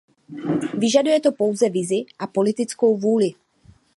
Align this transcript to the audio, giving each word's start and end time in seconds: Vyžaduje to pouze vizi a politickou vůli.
Vyžaduje 0.77 1.19
to 1.21 1.31
pouze 1.31 1.69
vizi 1.69 2.05
a 2.19 2.27
politickou 2.27 2.97
vůli. 2.97 3.31